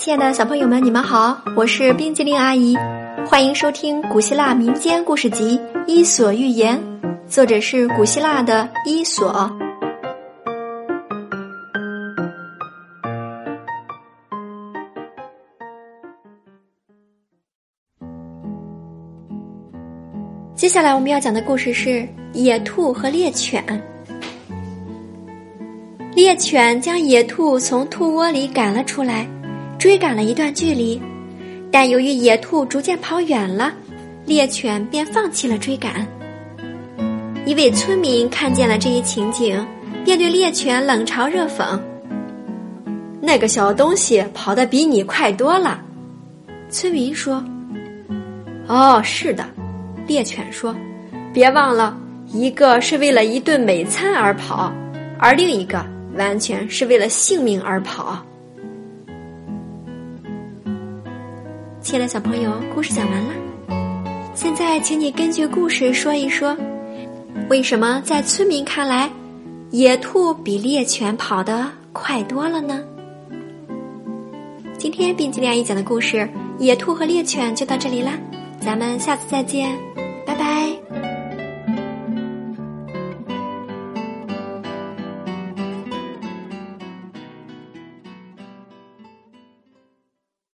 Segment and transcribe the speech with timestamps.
[0.00, 2.74] 亲爱的小朋友们，你们好，我是冰激凌阿姨，
[3.26, 6.82] 欢迎收听古希腊民间故事集《伊索寓言》，
[7.28, 9.54] 作者是古希腊的伊索。
[20.54, 23.62] 接下来我们要讲的故事是野兔和猎犬。
[26.14, 29.28] 猎犬将野兔从兔窝里赶了出来。
[29.80, 31.00] 追赶了一段距离，
[31.72, 33.72] 但由于野兔逐渐跑远了，
[34.26, 36.06] 猎犬便放弃了追赶。
[37.46, 39.66] 一位村民看见了这一情景，
[40.04, 41.80] 便对猎犬冷嘲热讽
[43.22, 45.80] ：“那个小东西跑得比你快多了。”
[46.68, 47.42] 村民说
[48.68, 49.46] ：“哦，是的。”
[50.06, 50.76] 猎犬说
[51.32, 54.70] ：“别忘了，一个是为了一顿美餐而跑，
[55.18, 55.82] 而另一个
[56.16, 58.22] 完全是为了性命而跑。”
[61.82, 63.34] 亲爱的小朋友，故事讲完了。
[64.34, 66.56] 现在，请你根据故事说一说，
[67.48, 69.10] 为什么在村民看来，
[69.70, 72.82] 野兔比猎犬跑得快多了呢？
[74.76, 76.18] 今天冰激凌阿姨讲的故事
[76.58, 78.12] 《野兔和猎犬》就到这里啦，
[78.60, 79.74] 咱们下次再见，
[80.26, 80.99] 拜拜。